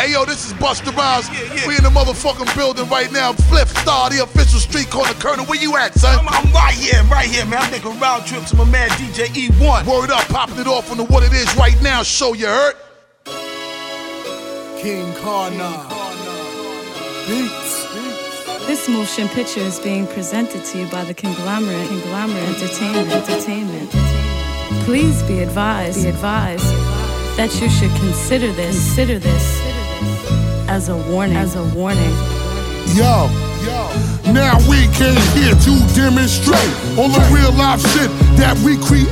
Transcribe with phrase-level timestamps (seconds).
[0.00, 1.28] Hey yo, this is Busta Rhymes.
[1.66, 3.34] We in the motherfucking building right now.
[3.34, 5.44] Flip Star, the official street corner colonel.
[5.44, 6.18] Where you at, son?
[6.20, 7.60] I'm, I'm right here, right here, man.
[7.60, 9.84] I'm making round trips to my man DJ E1.
[9.84, 12.02] Word up, popping it off on the what it is right now.
[12.02, 12.76] Show you hurt.
[14.80, 15.68] King Karna.
[17.28, 17.84] Beats.
[18.66, 23.90] This motion picture is being presented to you by the conglomerate, conglomerate entertainment, entertainment.
[24.86, 26.64] Please be advised, be advised
[27.36, 29.69] that you should consider this, consider this
[30.70, 32.14] as a warning, as a warning.
[32.94, 33.49] Yo.
[34.32, 39.10] Now we came here to demonstrate all the real life shit that we create.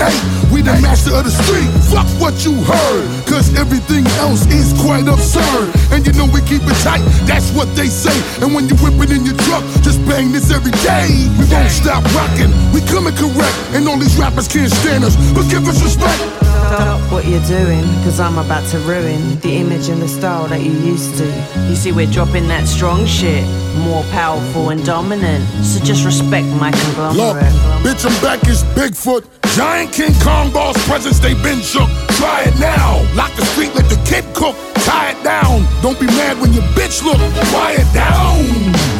[0.52, 1.68] We the master of the street.
[1.92, 5.68] Fuck what you heard, cause everything else is quite absurd.
[5.92, 8.14] And you know we keep it tight, that's what they say.
[8.40, 11.08] And when you whip it in your truck, just bang this every day.
[11.36, 13.58] We won't stop rocking, we coming correct.
[13.76, 16.20] And all these rappers can't stand us, but give us respect.
[16.68, 20.60] Stop what you're doing, cause I'm about to ruin the image and the style that
[20.62, 21.26] you used to.
[21.68, 23.44] You see, we're dropping that strong shit,
[23.84, 24.04] more
[24.38, 25.44] powerful and dominant.
[25.64, 27.16] So just respect my conglomerate.
[27.16, 27.36] Look,
[27.82, 29.26] bitch, I'm back as Bigfoot.
[29.56, 31.88] Giant King Kong boss presence, they been shook.
[32.18, 33.02] Try it now.
[33.14, 34.54] Lock the street, let the kid cook.
[34.84, 35.66] Tie it down.
[35.82, 37.18] Don't be mad when your bitch look.
[37.50, 38.44] Quiet down.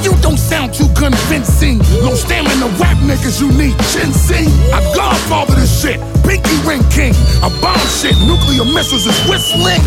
[0.03, 1.79] You don't sound too convincing.
[2.03, 4.49] Low stamina rap niggas, you need ginseng.
[4.73, 6.01] I godfather this shit.
[6.25, 7.15] Pinky ring king.
[7.43, 8.17] I bomb shit.
[8.27, 9.83] Nuclear missiles is whistling.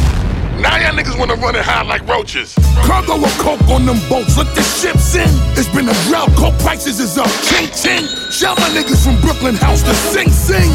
[0.59, 2.53] Now y'all niggas wanna run it high like roaches.
[2.85, 5.29] Cargo of coke on them boats, let the ships in.
[5.57, 7.29] It's been a drought, coke prices is up.
[7.49, 8.05] Ching ching.
[8.31, 10.69] Shout my niggas from Brooklyn House to Sing Sing.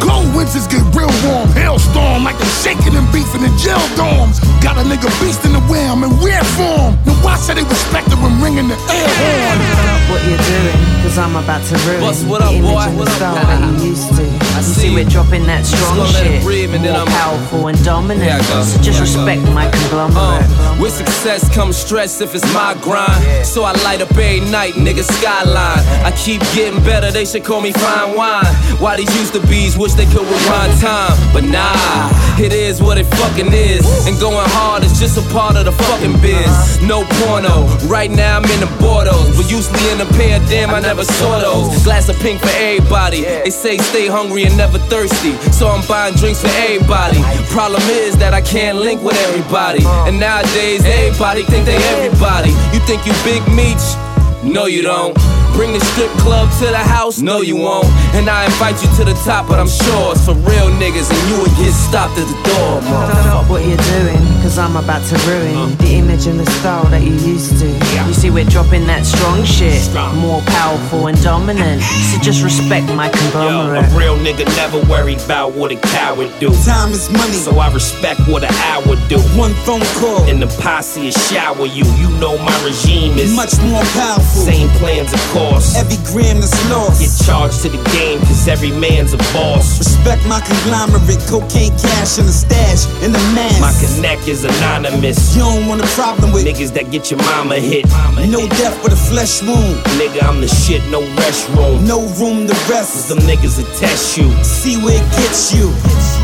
[0.00, 4.40] Cold winters get real warm, hailstorm like I'm shaking and beefing in jail dorms.
[4.62, 6.96] Got a nigga beast in the wham and weird form.
[7.08, 9.56] Now why should they respect it when ringing the air horn?
[9.72, 12.80] Stop what you're doing, cause I'm about to ruin Boss, what the up, image boy?
[12.84, 13.48] and the What up, boy?
[13.48, 14.27] that you used to.
[14.56, 17.78] You see we're dropping that strong it shit, breathe and then more I'm- powerful and
[17.84, 18.30] dominant.
[18.30, 18.62] I.
[18.64, 20.16] So just I respect my conglomerate.
[20.18, 23.46] Uh, with success comes stress if it's my grind.
[23.46, 25.82] So I light up every night, nigga, skyline.
[26.04, 28.44] I keep getting better, they should call me fine wine.
[28.82, 31.14] Why these used to bees wish they could rewind time.
[31.32, 33.84] But nah, it is what it fucking is.
[34.06, 36.82] And going hard is just a part of the fucking biz.
[36.82, 39.24] No porno, right now I'm in the Bordeaux.
[39.36, 41.82] But usually in a pair, damn, I never saw those.
[41.84, 43.22] Glass of pink for everybody.
[43.22, 45.36] They say stay hungry and never thirsty.
[45.52, 47.20] So I'm buying drinks for everybody.
[47.52, 49.84] Problem is that I can't link with everybody.
[50.08, 52.50] And nowadays, everybody think they everybody.
[52.72, 53.94] You think you big meats?
[54.42, 55.14] No, you don't.
[55.52, 57.18] Bring the strip club to the house?
[57.20, 57.90] No, you won't.
[58.14, 61.22] And I invite you to the top, but I'm sure it's for real niggas, and
[61.28, 62.80] you would get stopped at the door.
[63.26, 67.02] Stop what you're doing, cause I'm about to ruin the image and the style that
[67.02, 67.68] you used to.
[68.06, 69.82] You see, we're dropping that strong shit,
[70.16, 71.82] more powerful and dominant.
[71.82, 73.88] So just respect my conglomerate.
[73.90, 76.50] Yo, a real nigga never worry about what a coward do.
[76.64, 77.32] Time is money.
[77.32, 79.18] So I respect what an hour do.
[79.38, 80.22] One phone call.
[80.28, 81.84] And the posse will shower you.
[81.98, 84.42] You know my regime is Much more powerful.
[84.42, 85.76] same plans, of course.
[85.76, 87.00] Every gram that's lost.
[87.00, 89.78] Get charged to the game, cause every man's a boss.
[89.78, 91.20] Respect my conglomerate.
[91.28, 92.86] Cocaine cash in the stash.
[93.02, 93.60] In the mask.
[93.60, 95.34] My connect is anonymous.
[95.34, 97.86] You don't want a problem with Niggas that get your mama hit.
[98.28, 99.80] no death but a flesh wound.
[99.96, 101.86] Nigga, I'm the shit, no restroom.
[101.88, 103.08] No room to rest.
[103.08, 104.28] Them niggas will test you.
[104.44, 105.72] See where it gets you.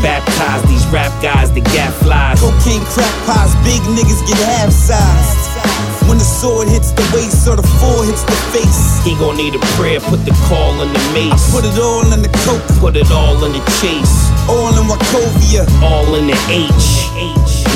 [0.05, 2.37] Baptize these rap guys that got flies.
[2.39, 5.41] Cocaine crack pies, big niggas get half sized.
[6.05, 9.01] When the sword hits the waist or the four hits the face.
[9.01, 11.49] He gon' need a prayer, put the call in the mace.
[11.49, 14.13] Put it all in the coke, Put it all in the chase.
[14.45, 15.65] all in Wachovia.
[15.81, 17.09] all in the H.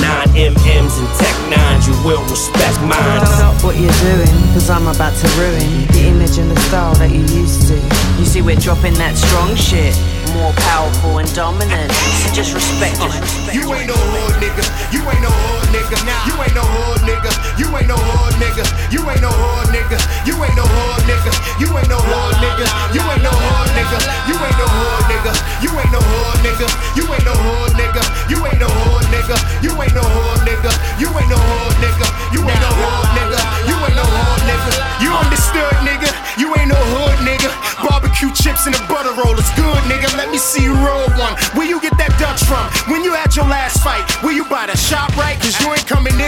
[0.02, 3.26] Nine MMs and Tec Nines, you will respect mine.
[3.26, 7.12] Stop what you're doing, cause I'm about to ruin the image and the style that
[7.12, 7.76] you used to.
[8.20, 9.96] You see, we're dropping that strong shit,
[10.36, 11.92] more powerful and dominant.
[11.92, 13.56] So just respect, just respect.
[13.56, 14.64] You ain't no hood nigga.
[14.92, 15.98] You ain't no hood nigga.
[16.28, 17.32] You ain't no hood nigga.
[17.60, 18.64] You ain't no hood nigga.
[18.92, 19.98] You ain't no hood nigga.
[20.28, 21.34] You ain't no hood nigga.
[21.60, 22.68] You ain't no hood nigga.
[22.96, 23.98] You ain't no hood nigga.
[24.30, 25.32] You ain't no hood nigga.
[25.64, 26.68] You ain't no hood nigga.
[26.96, 27.06] You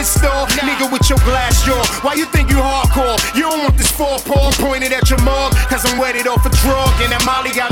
[0.02, 1.78] ain't coming this store, nigga, with your glass jaw.
[2.02, 3.18] Why you think you hardcore?
[3.34, 6.50] You don't want this four paw pointed at your mug, cause I'm wetted off a
[6.50, 6.90] drug.
[7.02, 7.70] And that Molly got me bug,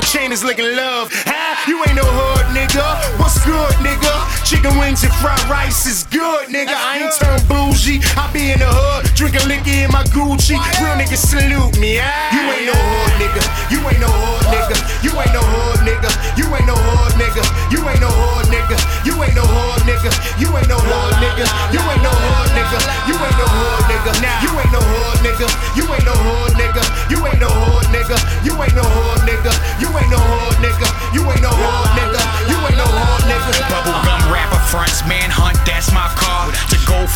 [0.00, 1.12] your chain is looking love.
[1.28, 1.68] Huh?
[1.68, 2.84] You ain't no hood, nigga.
[3.20, 4.08] What's good, nigga?
[4.48, 6.72] Chicken wings and fried rice is good, nigga.
[6.72, 8.00] I ain't turned bougie.
[8.16, 10.56] I be in the hood, drinking liquor in my Gucci.
[10.80, 12.00] Real niggas salute me.
[12.00, 12.32] Ah.
[12.32, 13.44] You ain't no hood, nigga.
[13.68, 14.76] You ain't no hood, nigga.
[15.04, 16.10] You ain't no hood, nigga.
[16.38, 17.44] You ain't no hood, nigga.
[17.68, 18.76] You ain't no hood, nigga.
[19.04, 20.08] You ain't no hood, nigga.
[20.40, 21.44] You ain't no hood, nigga.
[21.68, 22.78] You ain't no hood, nigga.
[23.04, 24.12] You ain't no hood, nigga.
[24.48, 25.79] You ain't no hood, nigga.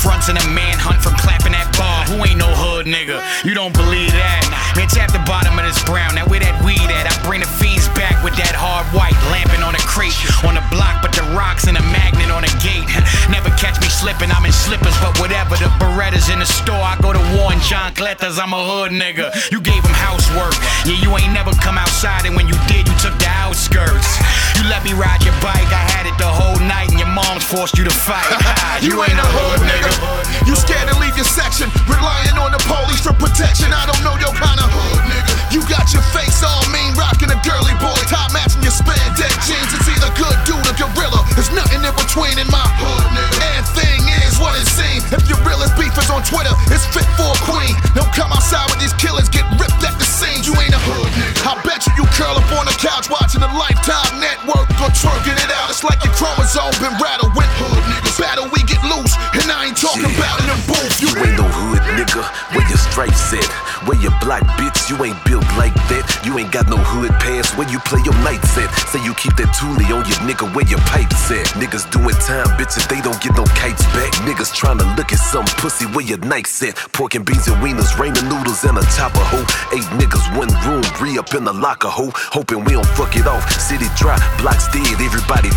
[0.04, 2.04] Fronts and a manhunt from clapping that bar.
[2.12, 3.24] Who ain't no hood nigga?
[3.40, 4.44] You don't believe that?
[4.76, 6.14] Man, tap the bottom of this brown.
[6.14, 7.08] Now where that weed at?
[7.08, 10.14] I bring the fiends back with that hard white, lamping on a crate
[10.44, 12.84] on the block, but the rocks and a magnet on a gate.
[13.32, 15.56] Never catch me slipping, I'm in slippers, but whatever.
[15.56, 18.92] The Berettas in the store, I go to war and John Cletters, I'm a hood
[18.92, 19.32] nigga.
[19.48, 20.54] You gave him housework,
[20.84, 24.20] yeah, you ain't never come outside, and when you did, you took the outskirts.
[24.60, 27.86] You let me ride your bike, I had it the whole night, mom's forced you
[27.86, 28.26] to fight.
[28.82, 29.90] you ain't a hood nigga.
[30.50, 33.70] You scared to leave your section, relying on the police for protection.
[33.70, 35.32] I don't know your kind of hood nigga.
[35.54, 39.70] You got your face all mean, rocking a girly boy, top matching your spandex jeans.
[39.70, 41.22] It's either good dude or gorilla.
[41.38, 43.38] There's nothing in between in my hood nigga.
[43.54, 45.06] And thing is what it seems.
[45.14, 47.78] If your realest beef is on Twitter, it's fit for a queen.
[47.94, 49.13] Don't come outside with these killers,
[56.74, 58.18] chromosome been rattled with hood niggas.
[58.20, 60.18] Battle we get loose, and I ain't talking Yeah.
[60.18, 61.00] about in the booth.
[61.02, 62.22] You ain't no hood nigga.
[62.54, 63.44] Where your stripes at?
[63.86, 64.88] Where your black bitch?
[64.88, 66.04] You ain't built like that.
[66.24, 67.52] You ain't got no hood pass.
[67.56, 68.70] Where you play your nights at?
[68.88, 70.46] Say you keep that toolie on your nigga.
[70.54, 71.46] Where your pipes at?
[71.60, 72.86] Niggas doing time, bitches.
[72.88, 74.12] They don't get no kites back.
[74.24, 75.86] Niggas trying to look at some pussy.
[75.86, 76.76] Where your nights at?
[76.92, 79.44] Pork and beans and wieners, raining noodles and a chopper hoe.
[79.76, 82.12] Eight niggas, one room, three up in the locker hoe.
[82.32, 83.42] Hoping we don't fuck it off.
[83.60, 84.96] City dry, blocks dead.
[85.00, 85.50] Everybody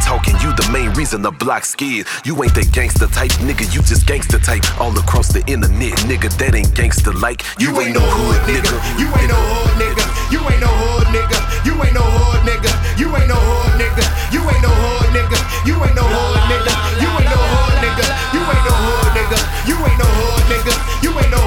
[0.71, 2.07] main reason the block's scared.
[2.25, 3.65] You ain't that gangster type nigga.
[3.73, 4.63] You just gangster type.
[4.79, 6.29] All across the internet, nigga.
[6.37, 7.43] That ain't gangster like.
[7.59, 8.73] You, ain't no hood nigga.
[8.99, 10.05] You ain't no hood nigga.
[10.31, 11.39] You ain't no hood nigga.
[11.65, 12.71] You ain't no hood nigga.
[12.99, 14.05] You ain't no hood nigga.
[14.33, 15.39] You ain't no hood nigga.
[15.67, 16.73] You ain't no hood nigga.
[17.01, 18.07] You ain't no hood nigga.
[18.33, 19.39] You ain't no hood nigga.
[19.67, 20.75] You ain't no hood nigga.
[21.03, 21.46] You ain't no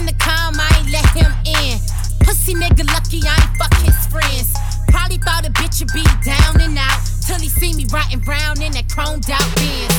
[0.00, 1.78] Hit the intercom, I ain't let him in.
[2.20, 4.52] Pussy nigga lucky I ain't fuck his friends.
[4.88, 7.00] Probably thought a bitch would be down and out.
[7.26, 9.89] Till he see me riding brown in that chromed out Benz.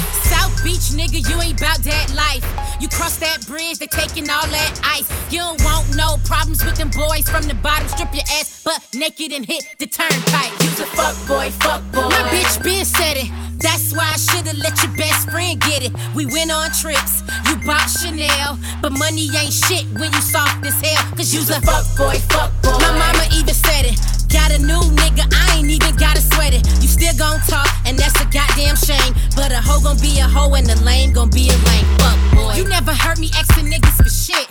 [0.63, 2.45] Beach nigga, you ain't bout that life.
[2.79, 5.09] You cross that bridge, they taking all that ice.
[5.31, 7.87] You don't want no problems with them boys from the bottom.
[7.87, 10.53] Strip your ass butt naked and hit the turnpike.
[10.61, 12.09] You's a fuck boy, fuck boy.
[12.13, 13.31] My bitch been said it.
[13.57, 15.93] That's why I should've let your best friend get it.
[16.15, 20.79] We went on trips, you bought Chanel, but money ain't shit when you soft as
[20.81, 21.15] hell.
[21.15, 22.77] Cause you's a fuck boy, fuck boy.
[22.77, 24.20] My mama even said it.
[24.31, 26.65] Got a new nigga, I ain't even gotta sweat it.
[26.81, 29.13] You still gon' talk, and that's a goddamn shame.
[29.35, 31.87] But a hoe gon' be a hoe, and the lame gon' be a lame.
[31.99, 32.53] Fuck boy.
[32.55, 34.47] You never heard me asking niggas for shit.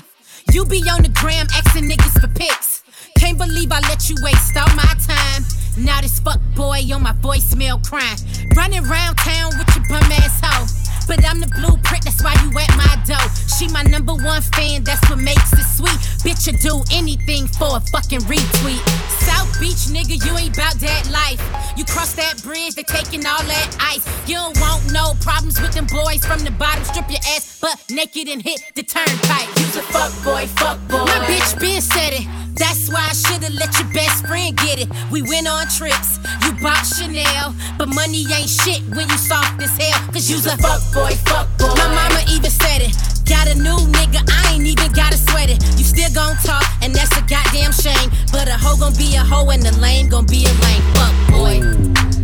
[0.52, 2.82] You be on the gram asking niggas for pics.
[3.18, 5.44] Can't believe I let you waste all my time.
[5.78, 8.18] Now this fuck boy on my voicemail crying.
[8.56, 10.66] Running round town with your bum ass hoe.
[11.06, 13.26] But I'm the blueprint, that's why you at my door.
[13.58, 15.99] She my number one fan, that's what makes it sweet.
[16.22, 18.84] Bitch, you do anything for a fucking retweet.
[19.24, 21.40] South Beach, nigga, you ain't bout that life.
[21.78, 24.04] You cross that bridge, they taking all that ice.
[24.28, 26.84] You don't want no problems with them boys from the bottom.
[26.84, 29.48] Strip your ass butt naked and hit the turnpike.
[29.56, 31.08] You's a fuck boy, fuck boy.
[31.08, 32.28] My bitch been said it.
[32.52, 34.88] That's why I should've let your best friend get it.
[35.10, 39.72] We went on trips, you bought Chanel, but money ain't shit when you soft as
[39.80, 40.12] hell.
[40.12, 41.72] Cause you's a fuck boy, fuck boy.
[41.80, 43.19] My mama even said it.
[43.30, 45.62] Got a new nigga, I ain't even gotta sweat it.
[45.78, 48.10] You still gon' talk, and that's a goddamn shame.
[48.32, 50.82] But a hoe gon' be a hoe, and the lame gon' be a lame.
[50.99, 51.60] Fuck boy.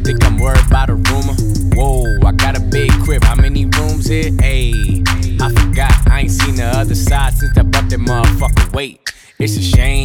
[0.03, 1.37] Think I'm worried about a rumor?
[1.77, 3.23] Whoa, I got a big crib.
[3.23, 4.33] How many rooms here?
[4.43, 5.07] Ayy,
[5.41, 5.95] I forgot.
[6.11, 8.73] I ain't seen the other side since I bought that motherfucker.
[8.73, 8.99] Wait,
[9.39, 9.96] it's a shame.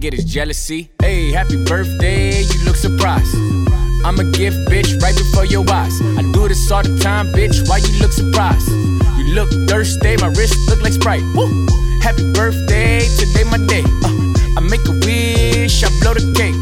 [0.00, 0.90] Get is jealousy.
[1.00, 3.34] Hey, happy birthday, you look surprised.
[4.04, 6.00] I'm a gift, bitch, right before your eyes.
[6.18, 7.68] I do this all the time, bitch.
[7.68, 8.68] Why you look surprised?
[9.16, 11.22] You look thirsty, my wrist look like Sprite.
[11.34, 11.66] Woo!
[12.02, 13.82] Happy birthday, today my day.
[14.04, 16.54] Uh, I make a wish, I blow the cake.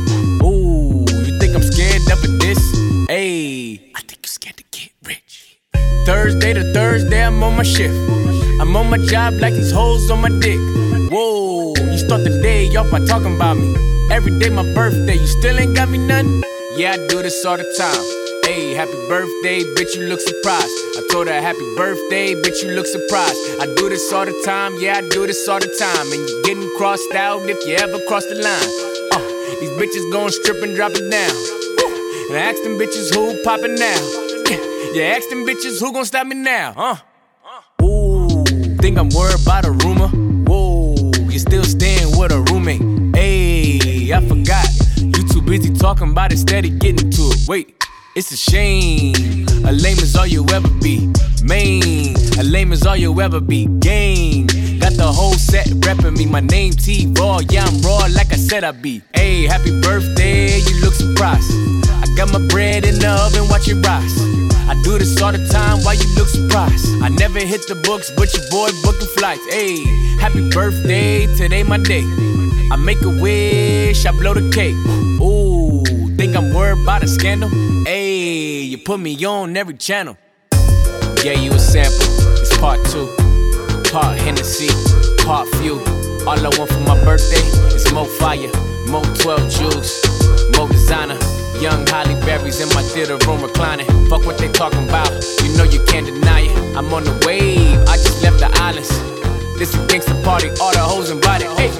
[0.43, 2.61] Ooh, you think I'm scared of this?
[3.09, 5.59] Hey, I think you're scared to get rich.
[6.07, 7.95] Thursday to Thursday, I'm on my shift.
[8.61, 10.61] I'm on my job like these hoes on my dick.
[11.11, 12.41] Whoa, you start the
[12.83, 13.75] off by talking about me.
[14.11, 16.43] Every day my birthday, you still ain't got me nothing?
[16.77, 18.03] Yeah, I do this all the time.
[18.45, 20.75] Hey, happy birthday, bitch, you look surprised.
[20.99, 23.39] I told her happy birthday, bitch, you look surprised.
[23.61, 26.07] I do this all the time, yeah, I do this all the time.
[26.12, 28.71] And you getting crossed out if you ever cross the line.
[29.12, 29.21] Uh,
[29.61, 31.35] these bitches gon' strip and drop it down.
[32.29, 34.01] And I ask them bitches who poppin' now.
[34.95, 36.97] Yeah, ask them bitches who gon' stop me now, huh?
[37.85, 38.45] Ooh,
[38.81, 40.22] think I'm worried about a rumor?
[41.42, 42.80] Still staying with a roommate?
[43.16, 44.68] Hey, I forgot.
[44.96, 47.49] You too busy talking about it, steady getting to it.
[47.49, 47.75] Wait.
[48.14, 49.46] It's a shame.
[49.64, 51.11] A lame is all you ever be.
[51.42, 52.14] Main.
[52.38, 53.66] A lame is all you ever be.
[53.80, 54.46] Game.
[54.78, 56.26] Got the whole set reppin' me.
[56.26, 57.50] My name T-Raww.
[57.50, 59.02] Yeah, I'm raw like I said I'd be.
[59.12, 60.58] Hey, happy birthday.
[60.58, 61.50] You look surprised.
[61.88, 64.32] I got my bread in the oven, watch it rise.
[64.73, 66.87] I do this all the time, why you look surprised?
[67.02, 69.45] I never hit the books, but your boy booking flights.
[69.52, 69.85] Hey,
[70.17, 72.02] happy birthday, today my day.
[72.73, 74.75] I make a wish, I blow the cake.
[75.21, 75.85] Ooh,
[76.17, 77.50] think I'm worried about a scandal?
[77.85, 80.17] Hey, you put me on every channel.
[81.23, 82.09] Yeah, you a sample,
[82.41, 83.12] it's part two.
[83.93, 84.73] Part Hennessy,
[85.23, 85.81] part few.
[86.25, 87.45] All I want for my birthday
[87.76, 88.50] is more fire,
[88.88, 91.19] more 12 juice, more designer.
[91.62, 93.87] Young Halle Berries in my theater room reclining.
[94.11, 95.09] Fuck what they talking about,
[95.45, 96.76] you know you can't deny it.
[96.76, 98.90] I'm on the wave, I just left the islands.
[99.61, 101.11] This a gangsta party, all the hoes.
[101.11, 101.71] Hey,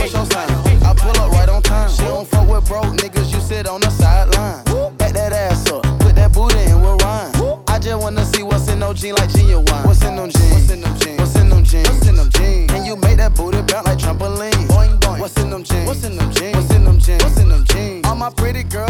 [0.00, 0.48] What's your sign?
[0.80, 1.90] I pull up right on time.
[1.90, 4.64] She don't fuck with broke niggas, you sit on the sideline.
[4.96, 7.60] Back that ass up, put that booty in with Ryan.
[7.68, 9.66] I just wanna see what's in those jeans like genuine.
[9.84, 10.52] What's in them jeans?
[10.52, 11.20] What's in them jeans?
[11.20, 11.88] What's in them jeans?
[11.90, 12.72] What's in them jeans?
[12.72, 14.64] Can you make that booty bounce like trampoline?
[14.72, 15.20] Boing boing.
[15.20, 15.86] What's in them jeans?
[15.86, 16.56] What's in them jeans?
[16.56, 17.22] What's in them jeans?
[17.22, 18.06] What's in them jeans?
[18.06, 18.85] All my pretty girls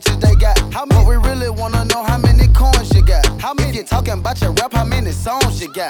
[0.00, 0.58] bitches they got.
[0.72, 3.26] How but we really wanna know how many coins you got.
[3.40, 4.72] How many you talking about your rap?
[4.72, 5.89] How many songs you got?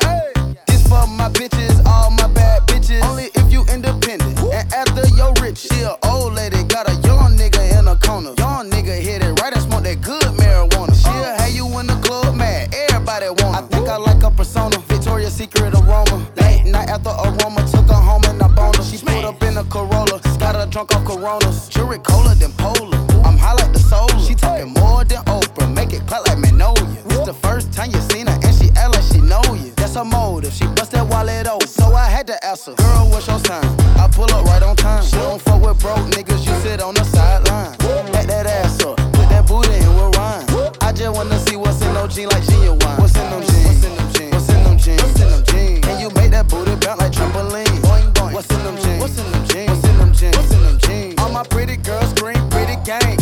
[32.60, 33.64] I had to ask her, girl, what's your sign?
[33.96, 35.02] I pull up right on time.
[35.04, 37.76] She don't fuck with broke niggas, you sit on the sideline.
[38.12, 40.72] Back that ass up, put that booty in with Ryan.
[40.80, 42.78] I just wanna see what's in those jeans like genuine.
[42.78, 43.64] What's in them jeans?
[43.64, 44.32] What's in them jeans?
[44.34, 45.02] What's in them jeans?
[45.02, 45.80] What's in them jeans?
[45.86, 47.64] Can you make that booty bounce like trampoline?
[47.80, 48.32] Boing boing.
[48.34, 49.00] What's in them jeans?
[49.00, 49.70] What's in them jeans?
[49.70, 50.36] What's in them jeans?
[50.36, 51.14] What's in them jeans?
[51.20, 53.16] All my pretty girls scream pretty gang.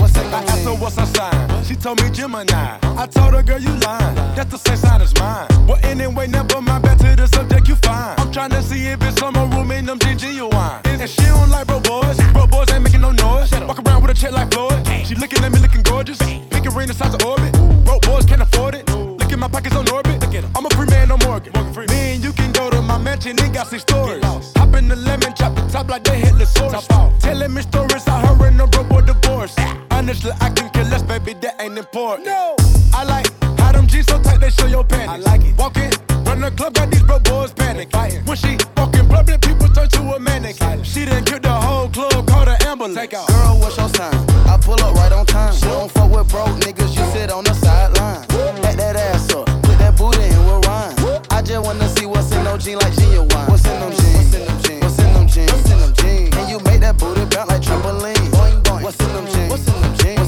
[0.00, 1.39] What's in them I asked her what's her sign.
[1.80, 2.78] Told me Gemini.
[2.82, 4.14] I told her, girl, you lying.
[4.36, 5.48] That's the same sign as mine.
[5.66, 6.82] Well, anyway, never mind.
[6.82, 8.16] Back to the subject, you fine.
[8.18, 10.80] I'm trying to see if it's some room in them jeans genuine.
[10.84, 12.18] And she don't like bro boys.
[12.34, 13.50] Bro boys ain't making no noise.
[13.52, 14.86] Walk around with a check like Floyd.
[15.06, 16.18] She looking at me looking gorgeous.
[16.18, 17.52] Pink ring the size of orbit.
[17.86, 18.99] Broke boys can't afford it.
[19.30, 20.20] Look at my pockets on orbit.
[20.56, 21.52] I'm a free man, no Morgan.
[21.86, 24.24] Me and you can go to my mansion, it got six stories.
[24.24, 26.84] Hop in the lemon, chop the top like they hit the source.
[27.20, 29.60] Telling me stories her and the bro boy divorced.
[29.92, 32.26] Honestly, I can kill less, baby, that ain't important.
[32.26, 32.56] No,
[32.92, 33.28] I like
[33.60, 35.08] how them jeans so tight they show your panties.
[35.08, 35.56] I like it.
[35.56, 35.92] Walking,
[36.30, 37.92] run the club, got these bro boys panic.
[38.24, 40.56] When she walking public, people turn to a manic.
[40.84, 42.96] She done killed the whole club, called an ambulance.
[42.96, 43.28] Take out.
[43.28, 44.14] Girl, what's your sign?
[44.46, 45.54] I pull up right on time.
[45.54, 48.26] She don't fuck with broke niggas, you sit on the sideline.
[48.62, 51.22] Back that ass up, put that booty in with Ryan.
[51.30, 53.28] I just wanna see what's in those jeans like genuine.
[53.50, 54.14] What's in them jeans?
[54.14, 54.82] What's in them jeans?
[54.82, 55.52] What's in them jeans?
[55.52, 56.34] What's in them jeans?
[56.34, 58.14] Can you make that booty bounce like trampoline?
[58.34, 58.82] Boing boing.
[58.82, 59.50] What's in them jeans?
[59.50, 60.19] What's in them jeans?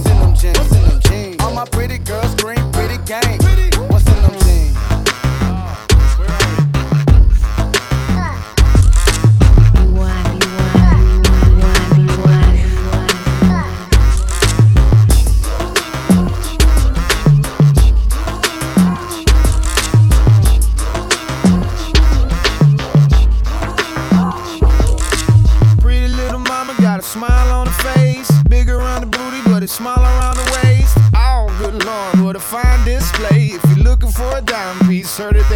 [35.30, 35.51] Dime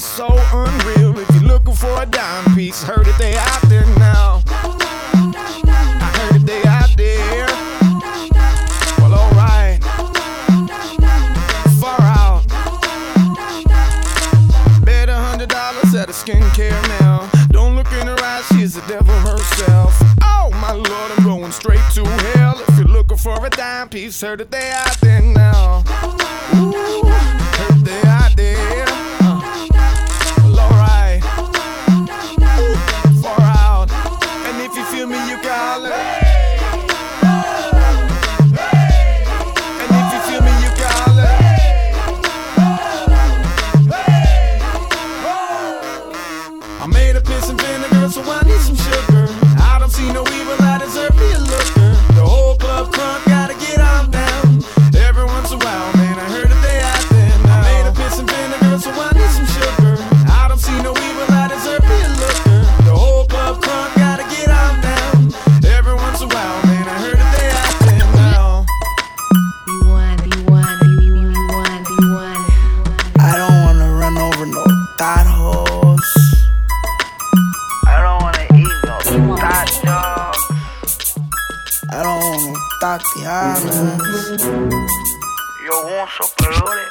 [0.00, 1.18] is so unreal.
[1.18, 4.42] If you're looking for a dime piece, heard that they out there now.
[6.02, 7.46] I heard that they out there.
[8.98, 9.82] Well, alright.
[11.80, 12.46] Far out.
[14.84, 17.28] Bet a hundred dollars at a skincare now.
[17.50, 19.94] Don't look in her eyes, she's the devil herself.
[20.22, 22.62] Oh my lord, I'm going straight to hell.
[22.68, 25.39] If you're looking for a dime piece, heard that they out there now.
[75.16, 76.46] No thought horse.
[77.86, 78.96] I don't wanna eat no
[79.36, 80.36] thought dog.
[81.90, 84.44] I don't wanna thought the honest.
[85.66, 86.88] Yo, want so pelude.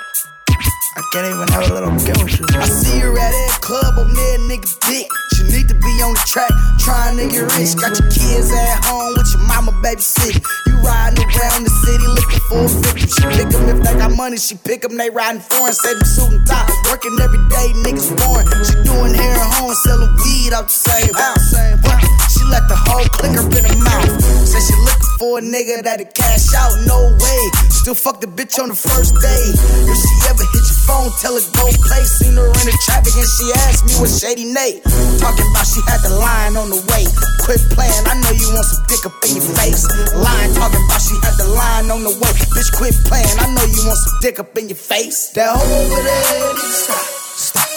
[0.96, 2.46] I can't even have a little game with you.
[2.60, 5.08] I see her at that club on there, nigga dick.
[5.40, 6.52] She need to be on the track,
[6.84, 7.80] trying to get rich.
[7.80, 10.44] Got your kids at home with your mama babysitting.
[10.68, 13.08] You riding around the city looking for a victim.
[13.08, 15.74] She pick 'em if they got money, she pick pick 'em, they riding foreign.
[15.74, 18.46] Say them suit and tie, working every day, niggas born.
[18.68, 21.54] She doing hair and home, selling weed out the same house.
[21.84, 22.00] What?
[22.04, 22.19] She
[22.50, 24.22] let the whole click her in the mouth.
[24.46, 27.42] Say she looking for a nigga that'll cash out, no way.
[27.70, 29.46] Still fuck the bitch on the first day.
[29.88, 32.04] If she ever hit your phone, tell her go play.
[32.04, 34.84] Seen her in the traffic and she asked me what Shady Nate.
[35.22, 37.06] Talking about she had the line on the way.
[37.46, 39.86] Quit playing, I know you want some dick up in your face.
[40.14, 42.34] Lying, talking about she had the line on the way.
[42.52, 45.32] Bitch, quit playing, I know you want some dick up in your face.
[45.38, 47.06] That hoe over there, stop,
[47.38, 47.70] stop,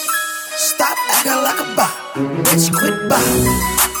[0.57, 1.93] stop acting like a bop.
[2.49, 3.92] Bitch, quit bop.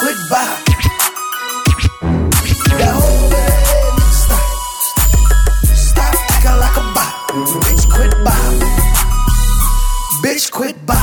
[0.00, 0.70] Bop.
[10.22, 10.96] Bitch, quit bop.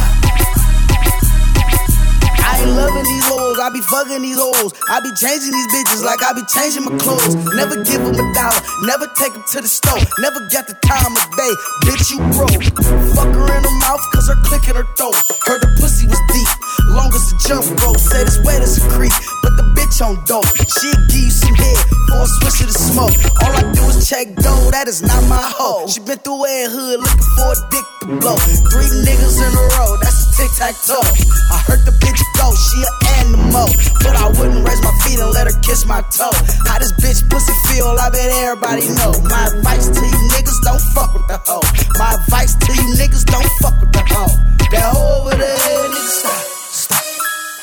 [2.40, 3.30] I ain't loving these
[3.68, 4.72] I be fucking these hoes.
[4.88, 7.36] I be changing these bitches like I be changing my clothes.
[7.52, 10.00] Never give them a dollar, never take them to the store.
[10.24, 11.54] Never got the time of day,
[11.84, 12.64] bitch, you broke.
[13.12, 15.20] Fuck her in her mouth, cause her click in her throat.
[15.44, 16.48] Heard the pussy was deep,
[16.96, 18.00] long as the jump rope.
[18.00, 19.12] Said it's wet as a creek,
[19.44, 20.48] but the bitch on dope.
[20.48, 23.16] She'll give you some head for a swish of the smoke.
[23.44, 25.92] All I do is check dough, that is not my hoe.
[25.92, 28.40] She been through a hood looking for a dick to blow.
[28.72, 31.04] Three niggas in a row, that's a tic tac toe.
[31.52, 32.96] I heard the bitch go, she an
[33.28, 33.57] animal.
[34.04, 36.36] But I wouldn't raise my feet and let her kiss my toe.
[36.68, 39.12] How this bitch pussy feel, I bet everybody know.
[39.26, 41.66] My advice to you niggas, don't fuck with the hoe.
[41.98, 44.34] My advice to you niggas, don't fuck with the hoe.
[44.72, 47.04] That hoe over there, nigga, stop, stop.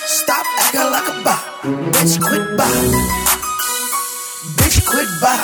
[0.06, 1.42] Stop acting like a bop.
[1.94, 2.72] Bitch, quit bop.
[4.58, 5.38] Bitch, quit bop.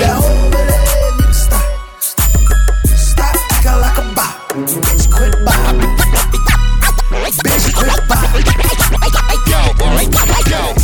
[0.00, 1.66] That hoe over there, nigga, stop,
[2.00, 2.30] stop.
[2.96, 4.34] Stop acting like a bop.
[4.54, 4.93] Bop.
[8.14, 8.44] Bop.
[9.46, 9.60] Yo,
[10.50, 10.83] yo,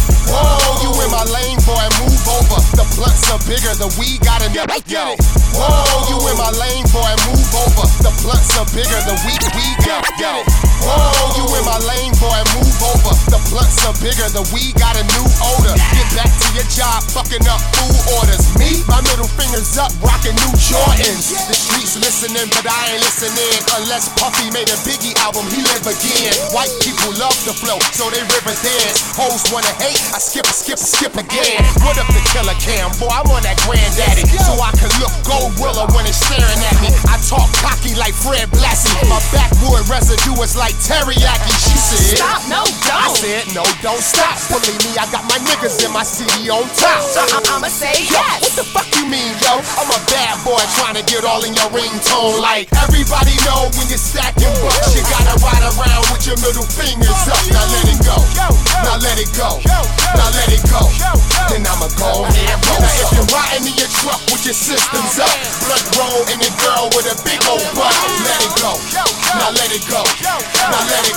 [3.01, 5.17] blunts are bigger, the weed gotta get yo.
[5.57, 7.89] Whoa, you in my lane, boy, move over.
[8.05, 10.45] The blunts are bigger, the weed, weed, yo, yo.
[10.85, 13.13] Whoa, you in my lane, boy, move over.
[13.33, 15.73] The blunts are bigger, the weed got a new odor.
[15.97, 18.45] Get back to your job, fucking up food orders.
[18.61, 21.33] Me, my middle fingers up, rocking new Jordans.
[21.49, 23.65] The streets listening, but I ain't listening.
[23.81, 26.37] Unless Puffy made a Biggie album, he live again.
[26.53, 29.17] White people love the flow, so they river dance.
[29.17, 31.65] Hoes wanna hate, I skip, skip, skip again.
[31.81, 33.13] What up the Killa Cam, boy?
[33.13, 36.91] I'm on that granddaddy, so I can look gold willow when they staring at me.
[37.07, 38.91] I talk cocky like Fred Blassie.
[39.07, 41.53] My backwood residue is like teriyaki.
[41.61, 43.05] She said, Stop, no, I don't.
[43.05, 44.37] I said, no, don't stop.
[44.51, 47.03] Believe me, I got my niggas in my city on top.
[47.07, 48.41] So I- I'ma say Yo, yes.
[48.43, 49.61] What the fuck you mean, yo?
[49.77, 52.41] I'm a bad boy trying to get all in your ringtone.
[52.41, 57.21] Like everybody know when you're stacking bucks, you gotta ride around with your middle fingers
[57.29, 57.39] up.
[57.53, 58.17] Now let it go.
[58.39, 58.80] Now let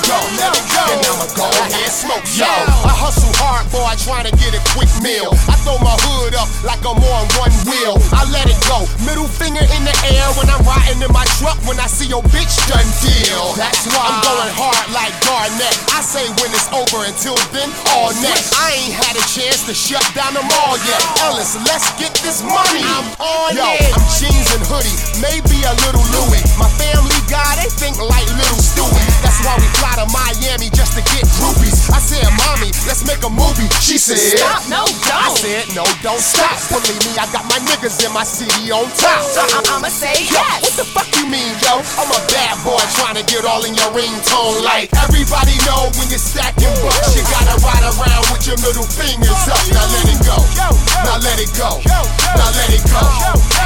[0.10, 0.84] Now let it go.
[0.84, 0.94] Let it go.
[0.94, 2.26] And I'ma go ahead smoke.
[2.36, 5.32] Yo, I hustle hard, boy, trying to get a quick meal.
[5.48, 7.96] I throw my hood up like I'm on one wheel.
[8.12, 8.84] I let it go.
[9.08, 11.56] Middle finger in the air when I'm riding in my truck.
[11.64, 13.56] When I see your bitch done deal.
[13.56, 15.76] That's why I'm going hard like Garnett.
[15.96, 18.52] I say when it's over until then, all next.
[18.60, 21.02] I ain't had a chance to shut down the mall yet.
[21.24, 22.84] Ellis, let's get this money.
[22.84, 23.94] I'm on Yo, it.
[23.96, 26.44] I'm jeans and hoodie, maybe a little Louis.
[26.60, 29.08] My family guy, they think like little Stewie.
[29.24, 31.88] That's why we fly to Miami just to get groupies.
[31.92, 33.68] I said, mommy, let's make a movie.
[33.84, 35.24] She said, Stop, no, don't.
[35.24, 36.56] I said, no, don't stop.
[36.72, 39.22] Believe me, I got my niggas in my city on top.
[39.28, 40.64] So I- I'ma say Yo, yes.
[40.64, 41.84] What the fuck you mean, yo?
[42.00, 44.64] I'm a bad boy trying to get all in your ringtone.
[44.64, 49.44] Like everybody know when you're stacking bucks, you gotta ride around with your middle fingers
[49.52, 49.60] up.
[49.76, 50.38] Now let it go.
[51.04, 51.82] Now let it go.
[51.84, 53.04] Now let it go.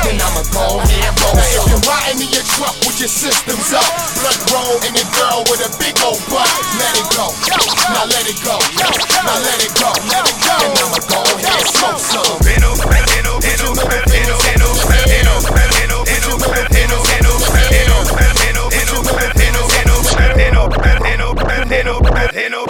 [0.04, 1.36] Then I'ma go and roll.
[1.36, 3.86] Now if you're riding in your truck with your systems up,
[4.24, 6.48] blood roll and your girl with a big old butt,
[6.80, 7.28] let it go.
[7.92, 8.56] Now let it go.
[9.24, 9.90] Now let it go.
[10.08, 10.56] Let it go.
[10.64, 12.48] And I'ma go ahead and smoke some.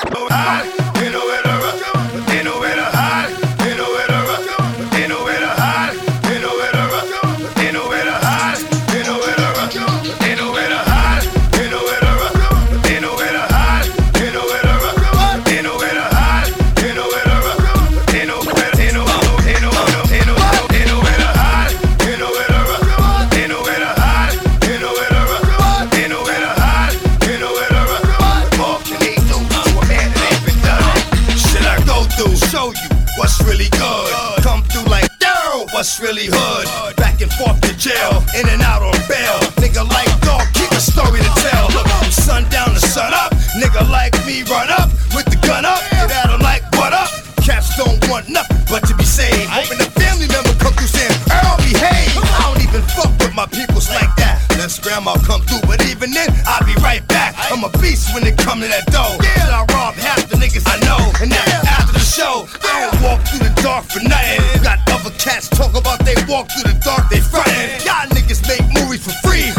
[0.07, 0.26] Should
[63.85, 64.63] for nothing.
[64.63, 67.85] Got other cats talk about they walk through the dark, they frontin'.
[67.85, 69.56] Y'all niggas make movies for free.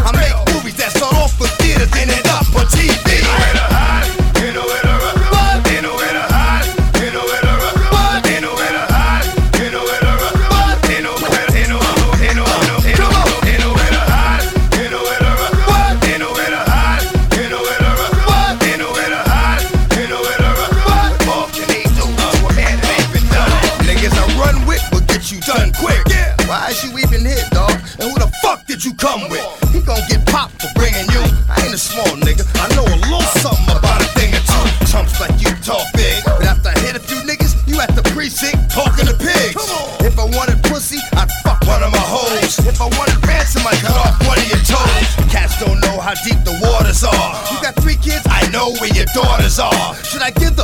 [50.05, 50.58] Should I give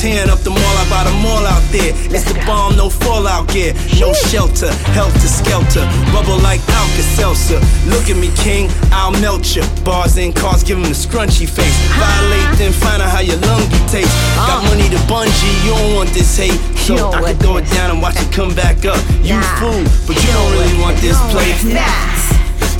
[0.00, 1.92] Tearing up the mall, I bought a mall out there.
[2.08, 3.76] It's the bomb, no fallout gear.
[4.00, 5.84] No shelter, helter skelter.
[6.08, 7.60] Bubble like Alka Seltzer.
[7.84, 9.60] Look at me, king, I'll melt ya.
[9.84, 11.76] Bars and cars, give him the scrunchy face.
[12.00, 14.08] Violate, then find out how your lungy taste.
[14.48, 14.72] Got uh.
[14.72, 16.56] money to bungee, you don't want this hate.
[16.80, 18.96] So I can throw it down and watch it come back up.
[19.20, 21.52] You fool, but you don't really want this play.
[21.76, 21.84] Nah.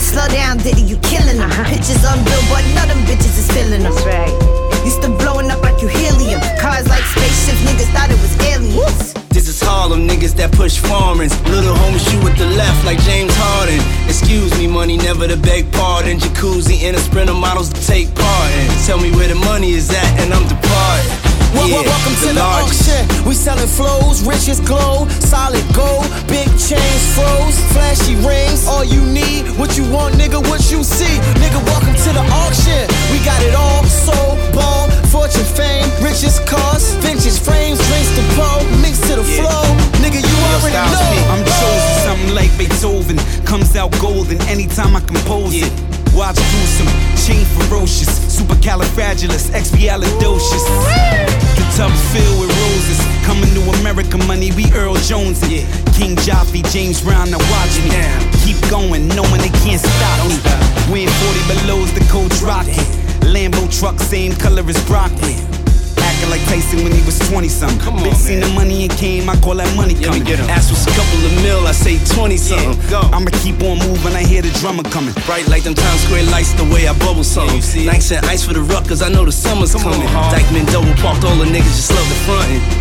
[0.01, 1.53] Slow down, Diddy, you killing them.
[1.69, 3.93] Pictures on billboard, none of them bitches is feeling them.
[3.93, 4.60] That's right.
[4.85, 6.41] Used to blowing up like you helium.
[6.59, 9.15] Cars like spaceships, niggas thought it was aliens.
[9.31, 11.33] This is Harlem, niggas that push foreigns.
[11.49, 13.81] Little homie shoot with the left like James Harden.
[14.09, 16.19] Excuse me, money never to beg pardon.
[16.19, 18.69] Jacuzzi and a sprinter models to take part in.
[18.87, 21.20] Tell me where the money is at and I'm departed.
[21.53, 22.89] Yeah, welcome to the largest.
[22.89, 23.27] auction.
[23.27, 26.95] We selling flows, riches glow, solid gold, big chain,
[27.75, 29.51] Flashy rings, all you need.
[29.59, 31.19] What you want, nigga, what you see.
[31.43, 32.87] Nigga, welcome to the auction.
[33.11, 33.83] We got it all.
[33.85, 39.67] Soul, ball, fortune, fame, riches, cars, vintage frames, drinks to pour, mix to the flow.
[40.03, 41.35] Nigga, you already know.
[41.35, 43.19] I'm chosen, something like Beethoven.
[43.45, 45.73] Comes out golden anytime I compose it.
[46.15, 50.65] Watch gruesome, chain ferocious, supercalifragilis, expialidocious.
[50.67, 51.40] The
[51.77, 53.01] tub filled with roses.
[53.25, 55.41] Coming to America, money, we Earl Jones.
[55.49, 55.67] Yeah.
[55.93, 57.91] King Joffrey, James Brown, now watch me.
[58.45, 60.37] Keep going, knowing they can't stop me.
[60.91, 62.85] When 40 below's the coach rocking.
[63.33, 65.60] Lambo truck, same color as broccoli.
[66.21, 67.79] Acting like Tyson when he was 20 something.
[67.81, 70.21] Come on, seen the money and came, I call that money coming.
[70.53, 72.77] Ask what's a couple of mil, I say 20 something.
[72.93, 75.15] I'ma keep on moving, I hear the drummer coming.
[75.25, 77.87] Bright like them Times Square lights, the way I bubble something.
[77.87, 80.01] Nice and ice for the ruck, cause I know the summer's coming.
[80.29, 82.80] Dyckman double parked, all the niggas just love the frontin'.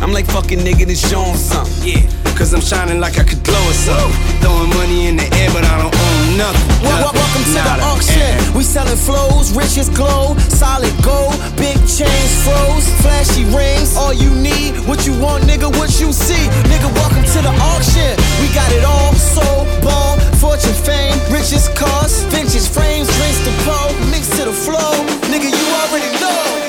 [0.00, 1.82] I'm like fucking nigga to show him something.
[1.82, 2.06] Yeah.
[2.38, 4.10] Cause I'm shining like I could blow us up.
[4.38, 6.68] Throwing money in the air, but I don't own nothing.
[6.86, 7.18] Well, nothing.
[7.18, 8.54] welcome to the auction.
[8.54, 13.98] We selling flows, riches glow, solid gold, big chains froze, flashy rings.
[13.98, 16.46] All you need, what you want, nigga, what you see.
[16.70, 18.14] Nigga, welcome to the auction.
[18.38, 23.90] We got it all, soul, ball, fortune, fame, riches, cars, vintage frames, drinks to pour,
[24.14, 24.94] mix to the flow.
[25.26, 26.67] Nigga, you already know.